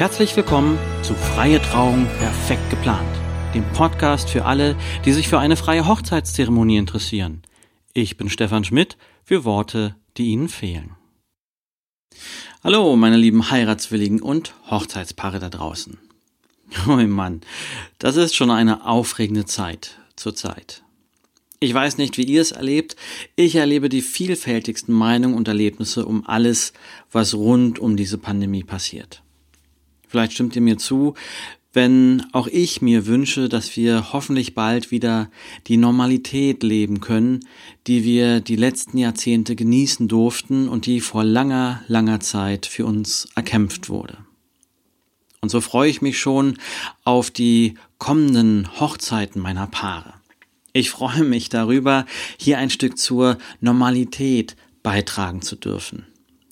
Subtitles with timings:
[0.00, 3.06] Herzlich willkommen zu Freie Trauung perfekt geplant,
[3.54, 4.74] dem Podcast für alle,
[5.04, 7.42] die sich für eine freie Hochzeitszeremonie interessieren.
[7.92, 10.92] Ich bin Stefan Schmidt für Worte, die Ihnen fehlen.
[12.64, 15.98] Hallo, meine lieben Heiratswilligen und Hochzeitspaare da draußen.
[16.88, 17.42] Oh Mann,
[17.98, 20.82] das ist schon eine aufregende Zeit zur Zeit.
[21.58, 22.96] Ich weiß nicht, wie ihr es erlebt.
[23.36, 26.72] Ich erlebe die vielfältigsten Meinungen und Erlebnisse um alles,
[27.12, 29.22] was rund um diese Pandemie passiert.
[30.10, 31.14] Vielleicht stimmt ihr mir zu,
[31.72, 35.30] wenn auch ich mir wünsche, dass wir hoffentlich bald wieder
[35.68, 37.46] die Normalität leben können,
[37.86, 43.28] die wir die letzten Jahrzehnte genießen durften und die vor langer, langer Zeit für uns
[43.36, 44.18] erkämpft wurde.
[45.40, 46.58] Und so freue ich mich schon
[47.04, 50.14] auf die kommenden Hochzeiten meiner Paare.
[50.72, 52.04] Ich freue mich darüber,
[52.36, 56.04] hier ein Stück zur Normalität beitragen zu dürfen,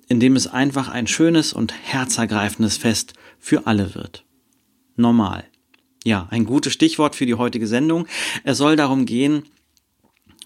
[0.08, 4.24] indem es einfach ein schönes und herzergreifendes Fest für alle wird.
[4.96, 5.44] Normal.
[6.04, 8.06] Ja, ein gutes Stichwort für die heutige Sendung.
[8.44, 9.44] Es soll darum gehen,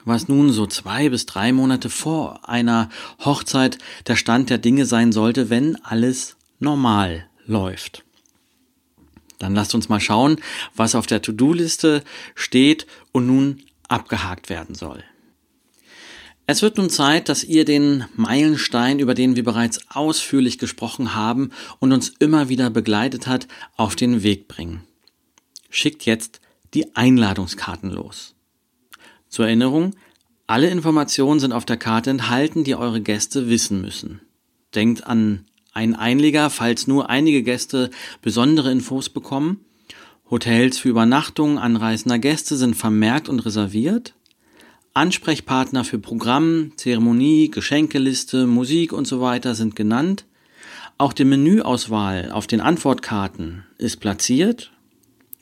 [0.05, 2.89] was nun so zwei bis drei Monate vor einer
[3.25, 8.05] Hochzeit der Stand der Dinge sein sollte, wenn alles normal läuft.
[9.39, 10.37] Dann lasst uns mal schauen,
[10.75, 12.03] was auf der To-Do-Liste
[12.35, 15.03] steht und nun abgehakt werden soll.
[16.47, 21.51] Es wird nun Zeit, dass ihr den Meilenstein, über den wir bereits ausführlich gesprochen haben
[21.79, 24.83] und uns immer wieder begleitet hat, auf den Weg bringen.
[25.71, 26.41] Schickt jetzt
[26.75, 28.35] die Einladungskarten los.
[29.29, 29.95] Zur Erinnerung,
[30.47, 34.21] alle Informationen sind auf der Karte enthalten, die eure Gäste wissen müssen.
[34.75, 39.65] Denkt an ein Einleger, falls nur einige Gäste besondere Infos bekommen.
[40.29, 44.15] Hotels für Übernachtung anreisender Gäste sind vermerkt und reserviert.
[44.95, 50.27] Ansprechpartner für Programm, Zeremonie, Geschenkeliste, Musik und so weiter sind genannt.
[50.99, 54.71] Auch die Menüauswahl auf den Antwortkarten ist platziert.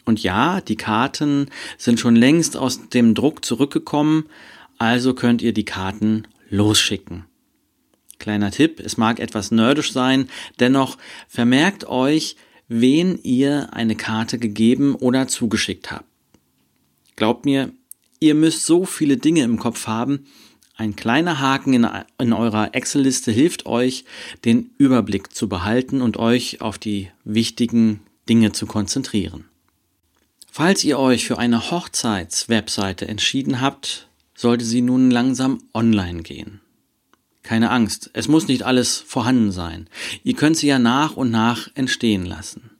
[0.05, 4.25] Und ja, die Karten sind schon längst aus dem Druck zurückgekommen,
[4.79, 7.25] also könnt ihr die Karten losschicken.
[8.19, 10.29] Kleiner Tipp, es mag etwas nerdisch sein,
[10.61, 10.97] dennoch
[11.29, 12.37] vermerkt euch,
[12.69, 16.05] wen ihr eine Karte gegeben oder zugeschickt habt.
[17.17, 17.73] Glaubt mir,
[18.21, 20.27] ihr müsst so viele Dinge im Kopf haben,
[20.77, 21.87] ein kleiner Haken in,
[22.19, 24.05] in eurer Excel-Liste hilft euch,
[24.47, 28.01] den Überblick zu behalten und euch auf die wichtigen
[28.31, 29.45] Dinge zu konzentrieren.
[30.51, 36.61] Falls ihr euch für eine Hochzeits-Webseite entschieden habt, sollte sie nun langsam online gehen.
[37.43, 39.87] Keine Angst, es muss nicht alles vorhanden sein.
[40.25, 42.71] Ihr könnt sie ja nach und nach entstehen lassen.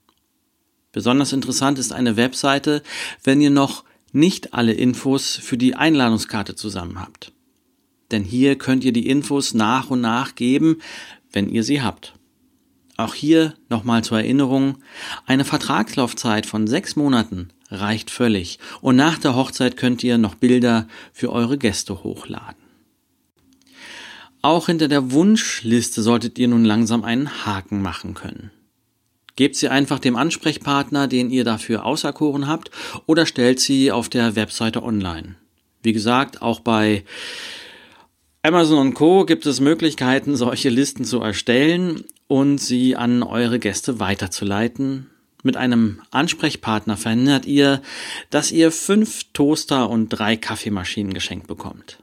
[0.93, 2.83] Besonders interessant ist eine Webseite,
[3.23, 7.33] wenn ihr noch nicht alle Infos für die Einladungskarte zusammen habt.
[8.11, 10.79] Denn hier könnt ihr die Infos nach und nach geben,
[11.33, 12.15] wenn ihr sie habt.
[12.97, 14.79] Auch hier nochmal zur Erinnerung,
[15.25, 20.87] eine Vertragslaufzeit von sechs Monaten reicht völlig und nach der Hochzeit könnt ihr noch Bilder
[21.13, 22.61] für eure Gäste hochladen.
[24.43, 28.51] Auch hinter der Wunschliste solltet ihr nun langsam einen Haken machen können.
[29.37, 32.71] Gebt sie einfach dem Ansprechpartner, den ihr dafür auserkoren habt,
[33.07, 35.37] oder stellt sie auf der Webseite online.
[35.83, 37.05] Wie gesagt, auch bei
[38.43, 39.25] Amazon und Co.
[39.25, 45.11] gibt es Möglichkeiten, solche Listen zu erstellen und sie an eure Gäste weiterzuleiten.
[45.43, 47.83] Mit einem Ansprechpartner verhindert ihr,
[48.31, 51.99] dass ihr fünf Toaster und drei Kaffeemaschinen geschenkt bekommt.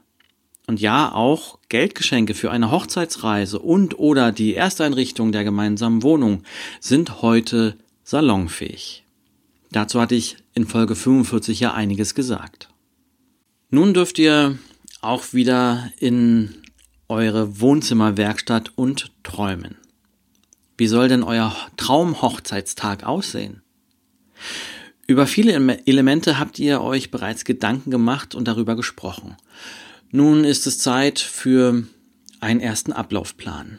[0.68, 6.42] Und ja, auch Geldgeschenke für eine Hochzeitsreise und oder die Ersteinrichtung der gemeinsamen Wohnung
[6.78, 9.02] sind heute salonfähig.
[9.72, 12.68] Dazu hatte ich in Folge 45 ja einiges gesagt.
[13.70, 14.58] Nun dürft ihr
[15.00, 16.56] auch wieder in
[17.08, 19.78] eure Wohnzimmerwerkstatt und träumen.
[20.76, 23.62] Wie soll denn euer Traumhochzeitstag aussehen?
[25.06, 25.54] Über viele
[25.86, 29.34] Elemente habt ihr euch bereits Gedanken gemacht und darüber gesprochen.
[30.10, 31.84] Nun ist es Zeit für
[32.40, 33.78] einen ersten Ablaufplan.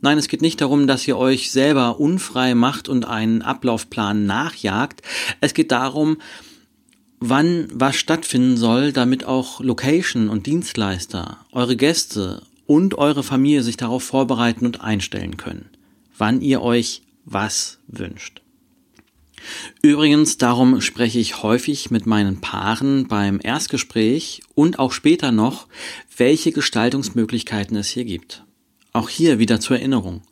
[0.00, 5.02] Nein, es geht nicht darum, dass ihr euch selber unfrei macht und einen Ablaufplan nachjagt.
[5.40, 6.18] Es geht darum,
[7.18, 13.76] wann was stattfinden soll, damit auch Location und Dienstleister, eure Gäste und eure Familie sich
[13.76, 15.70] darauf vorbereiten und einstellen können,
[16.16, 18.42] wann ihr euch was wünscht.
[19.82, 25.66] Übrigens, darum spreche ich häufig mit meinen Paaren beim Erstgespräch und auch später noch,
[26.16, 28.44] welche Gestaltungsmöglichkeiten es hier gibt.
[28.92, 30.22] Auch hier wieder zur Erinnerung.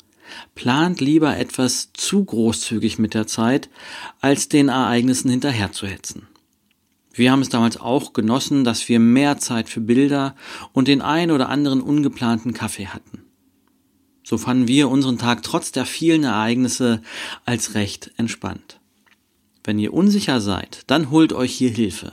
[0.54, 3.68] Plant lieber etwas zu großzügig mit der Zeit,
[4.20, 6.28] als den Ereignissen hinterherzuhetzen.
[7.12, 10.34] Wir haben es damals auch genossen, dass wir mehr Zeit für Bilder
[10.72, 13.22] und den ein oder anderen ungeplanten Kaffee hatten.
[14.24, 17.02] So fanden wir unseren Tag trotz der vielen Ereignisse
[17.44, 18.80] als recht entspannt.
[19.64, 22.12] Wenn ihr unsicher seid, dann holt euch hier Hilfe.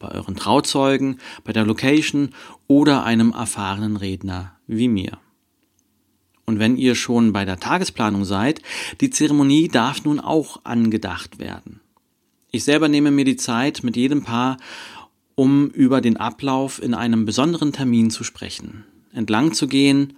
[0.00, 2.30] Bei euren Trauzeugen, bei der Location
[2.66, 5.18] oder einem erfahrenen Redner wie mir.
[6.44, 8.62] Und wenn ihr schon bei der Tagesplanung seid,
[9.00, 11.80] die Zeremonie darf nun auch angedacht werden.
[12.50, 14.56] Ich selber nehme mir die Zeit mit jedem Paar,
[15.34, 20.14] um über den Ablauf in einem besonderen Termin zu sprechen, entlang zu gehen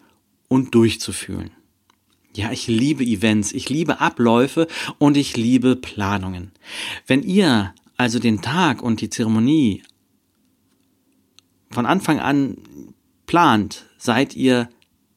[0.49, 1.51] und durchzufühlen.
[2.35, 4.69] Ja, ich liebe Events, ich liebe Abläufe
[4.99, 6.53] und ich liebe Planungen.
[7.07, 9.83] Wenn ihr also den Tag und die Zeremonie
[11.71, 12.57] von Anfang an
[13.27, 14.69] plant, seid ihr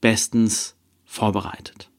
[0.01, 0.75] bestens
[1.05, 1.89] vorbereitet.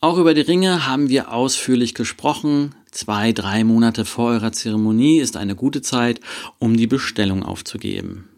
[0.00, 2.74] Auch über die Ringe haben wir ausführlich gesprochen.
[2.90, 6.20] Zwei, drei Monate vor eurer Zeremonie ist eine gute Zeit,
[6.58, 8.28] um die Bestellung aufzugeben.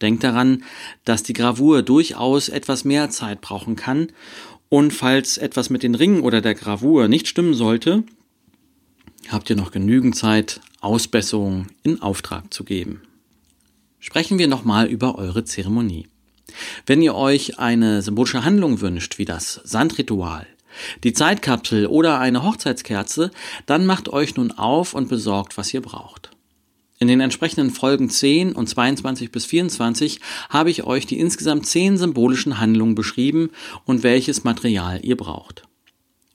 [0.00, 0.62] Denkt daran,
[1.04, 4.08] dass die Gravur durchaus etwas mehr Zeit brauchen kann
[4.72, 8.04] und falls etwas mit den Ringen oder der Gravur nicht stimmen sollte,
[9.28, 13.02] habt ihr noch genügend Zeit, Ausbesserungen in Auftrag zu geben.
[14.00, 16.08] Sprechen wir nochmal über eure Zeremonie.
[16.86, 20.46] Wenn ihr euch eine symbolische Handlung wünscht, wie das Sandritual,
[21.04, 23.30] die Zeitkapsel oder eine Hochzeitskerze,
[23.66, 26.30] dann macht euch nun auf und besorgt, was ihr braucht.
[27.02, 30.20] In den entsprechenden Folgen 10 und 22 bis 24
[30.50, 33.50] habe ich euch die insgesamt 10 symbolischen Handlungen beschrieben
[33.84, 35.64] und welches Material ihr braucht.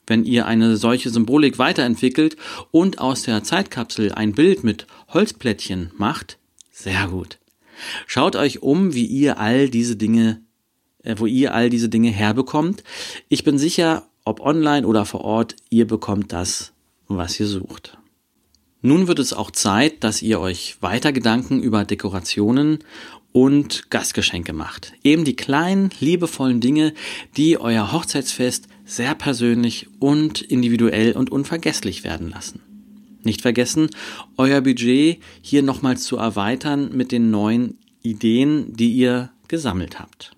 [0.07, 2.35] Wenn ihr eine solche Symbolik weiterentwickelt
[2.71, 6.37] und aus der Zeitkapsel ein Bild mit Holzplättchen macht,
[6.69, 7.39] sehr gut.
[8.05, 10.41] Schaut euch um, wie ihr all diese Dinge,
[11.01, 12.83] äh, wo ihr all diese Dinge herbekommt.
[13.29, 16.73] Ich bin sicher, ob online oder vor Ort, ihr bekommt das,
[17.07, 17.97] was ihr sucht.
[18.81, 22.79] Nun wird es auch Zeit, dass ihr euch weiter Gedanken über Dekorationen
[23.31, 24.93] und Gastgeschenke macht.
[25.03, 26.93] Eben die kleinen, liebevollen Dinge,
[27.35, 32.61] die euer Hochzeitsfest sehr persönlich und individuell und unvergesslich werden lassen.
[33.23, 33.89] Nicht vergessen,
[34.37, 40.31] euer Budget hier nochmals zu erweitern mit den neuen Ideen, die ihr gesammelt habt.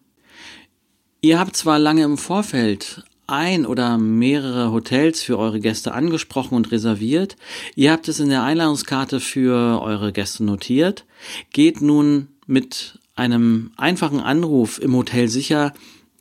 [1.22, 6.72] Ihr habt zwar lange im Vorfeld ein oder mehrere Hotels für eure Gäste angesprochen und
[6.72, 7.36] reserviert.
[7.76, 11.06] Ihr habt es in der Einladungskarte für eure Gäste notiert.
[11.52, 15.74] Geht nun mit einem einfachen Anruf im Hotel sicher,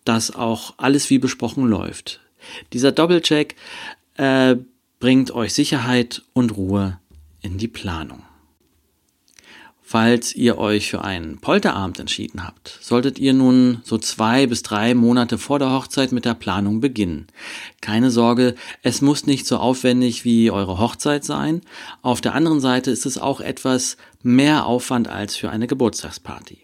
[0.05, 2.20] dass auch alles wie besprochen läuft.
[2.72, 3.56] Dieser Doppelcheck
[4.16, 4.56] äh,
[5.00, 6.99] bringt euch Sicherheit und Ruhe
[7.40, 8.27] in die Planung.
[9.90, 14.93] Falls ihr euch für einen Polterabend entschieden habt, solltet ihr nun so zwei bis drei
[14.93, 17.26] Monate vor der Hochzeit mit der Planung beginnen.
[17.81, 21.62] Keine Sorge, es muss nicht so aufwendig wie eure Hochzeit sein.
[22.02, 26.58] Auf der anderen Seite ist es auch etwas mehr Aufwand als für eine Geburtstagsparty.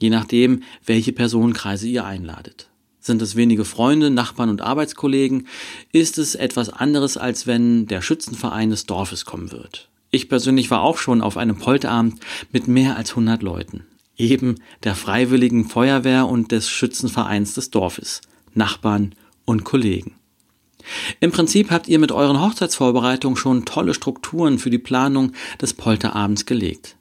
[0.00, 2.68] Je nachdem, welche Personenkreise ihr einladet.
[2.98, 5.46] Sind es wenige Freunde, Nachbarn und Arbeitskollegen,
[5.92, 9.88] ist es etwas anderes, als wenn der Schützenverein des Dorfes kommen wird.
[10.10, 12.20] Ich persönlich war auch schon auf einem Polterabend
[12.52, 13.84] mit mehr als 100 Leuten.
[14.16, 18.22] Eben der Freiwilligen Feuerwehr und des Schützenvereins des Dorfes,
[18.54, 19.14] Nachbarn
[19.44, 20.14] und Kollegen.
[21.20, 26.46] Im Prinzip habt ihr mit euren Hochzeitsvorbereitungen schon tolle Strukturen für die Planung des Polterabends
[26.46, 26.96] gelegt.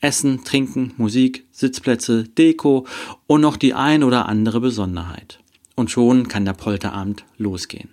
[0.00, 2.86] Essen, Trinken, Musik, Sitzplätze, Deko
[3.26, 5.40] und noch die ein oder andere Besonderheit.
[5.74, 7.90] Und schon kann der Polterabend losgehen.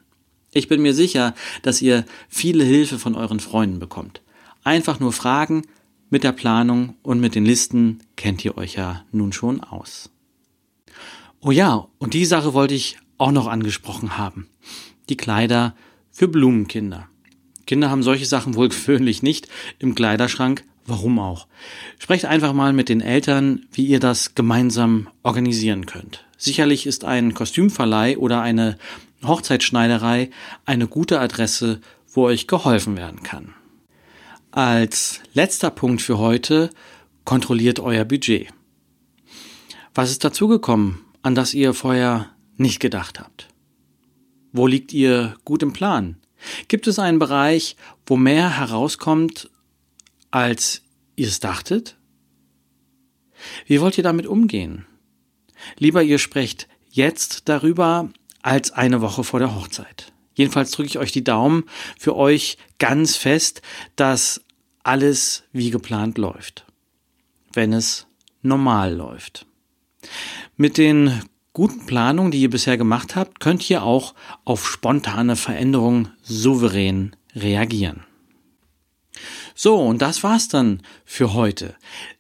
[0.52, 4.22] Ich bin mir sicher, dass ihr viele Hilfe von euren Freunden bekommt.
[4.68, 5.62] Einfach nur fragen,
[6.10, 10.10] mit der Planung und mit den Listen kennt ihr euch ja nun schon aus.
[11.40, 14.50] Oh ja, und die Sache wollte ich auch noch angesprochen haben.
[15.08, 15.74] Die Kleider
[16.12, 17.08] für Blumenkinder.
[17.66, 19.48] Kinder haben solche Sachen wohl gewöhnlich nicht
[19.80, 20.66] im Kleiderschrank.
[20.86, 21.48] Warum auch?
[21.98, 26.26] Sprecht einfach mal mit den Eltern, wie ihr das gemeinsam organisieren könnt.
[26.38, 28.78] Sicherlich ist ein Kostümverleih oder eine
[29.26, 30.30] Hochzeitsschneiderei
[30.66, 31.80] eine gute Adresse,
[32.12, 33.54] wo euch geholfen werden kann.
[34.58, 36.72] Als letzter Punkt für heute
[37.26, 38.52] kontrolliert euer Budget.
[39.94, 43.50] Was ist dazugekommen, an das ihr vorher nicht gedacht habt?
[44.52, 46.18] Wo liegt ihr gut im Plan?
[46.70, 47.76] Gibt es einen Bereich,
[48.08, 49.52] wo mehr herauskommt,
[50.32, 50.82] als
[51.16, 51.96] ihr es dachtet?
[53.68, 54.88] Wie wollt ihr damit umgehen?
[55.78, 58.10] Lieber ihr sprecht jetzt darüber
[58.42, 60.12] als eine Woche vor der Hochzeit.
[60.34, 61.66] Jedenfalls drücke ich euch die Daumen
[62.00, 63.62] für euch ganz fest,
[63.96, 64.42] dass
[64.88, 66.66] alles wie geplant läuft.
[67.54, 68.08] Wenn es
[68.42, 69.46] normal läuft.
[70.56, 71.22] Mit den
[71.54, 74.16] guten Planungen, die ihr bisher gemacht habt, könnt ihr auch
[74.46, 78.04] auf spontane Veränderungen souverän reagieren.
[79.56, 81.76] So, und das war's dann für heute.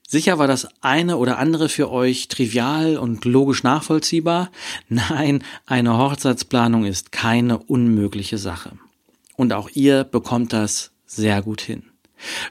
[0.07, 4.51] Sicher war das eine oder andere für euch trivial und logisch nachvollziehbar.
[4.89, 8.71] Nein, eine Hochzeitsplanung ist keine unmögliche Sache.
[9.36, 11.83] Und auch ihr bekommt das sehr gut hin.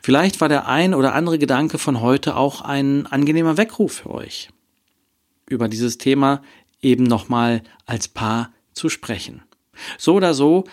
[0.03, 4.51] Vielleicht war der ein oder andere Gedanke von heute auch ein angenehmer Weckruf für euch.
[5.49, 6.43] Über dieses Thema
[6.81, 9.43] eben nochmal als Paar zu sprechen.
[9.99, 10.65] So oder so,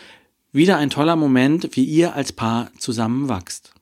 [0.52, 3.74] wieder ein toller Moment, wie ihr als Paar zusammenwachst.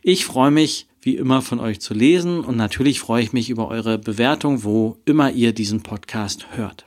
[0.02, 3.68] Ich freue mich, wie immer von euch zu lesen und natürlich freue ich mich über
[3.68, 6.86] eure Bewertung, wo immer ihr diesen Podcast hört.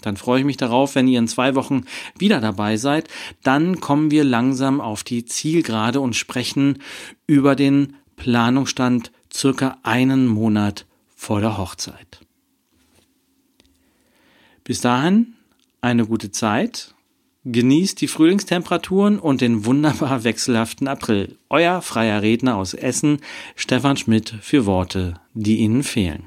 [0.00, 1.84] Dann freue ich mich darauf, wenn ihr in zwei Wochen
[2.16, 3.08] wieder dabei seid.
[3.42, 6.82] Dann kommen wir langsam auf die Zielgerade und sprechen
[7.26, 12.20] über den Planungsstand circa einen Monat vor der Hochzeit.
[14.68, 15.32] Bis dahin
[15.80, 16.94] eine gute Zeit.
[17.44, 21.38] Genießt die Frühlingstemperaturen und den wunderbar wechselhaften April.
[21.48, 23.22] Euer freier Redner aus Essen,
[23.56, 26.24] Stefan Schmidt, für Worte, die Ihnen fehlen.